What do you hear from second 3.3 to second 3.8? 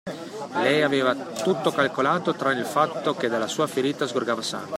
sua